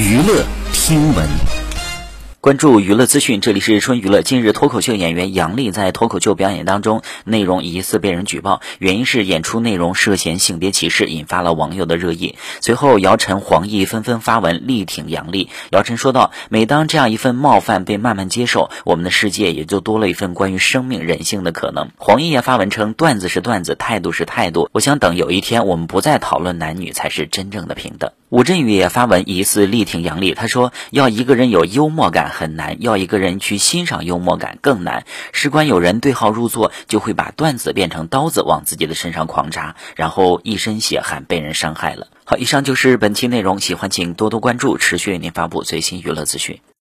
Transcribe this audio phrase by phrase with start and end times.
[0.00, 1.59] 娱乐听闻。
[2.40, 4.22] 关注娱乐资讯，这里是春娱乐。
[4.22, 12.36] 近日，脱口秀演员杨笠在脱口秀表演当中，内容疑似被人举报，原因是演出内容涉嫌性别歧视，引发了网友的热议。
[12.62, 15.50] 随后，姚晨、黄奕纷纷发文力挺杨笠。
[15.70, 24.70] 姚晨说道：“每当这样一份冒犯被慢慢接受，我们的世界也就多了一份关于生命、人性的可能。”黄奕也发文称：“段子是段子，态度是态度。
[24.72, 35.04] 我想等有一天，我们不再讨论男女，才是真正的平等。”吴镇宇也发文疑似力挺杨笠，他说：“要一个人有幽默感很难，要一个人去欣赏幽默感更难。
[35.32, 46.60] 事关有人对号入座，就会把段子变成刀子往自己的身上狂扎，然后一身血汗被人伤害了。”好，以上就是本期内容，喜欢请多多关注，持续为您发布最新娱乐资讯。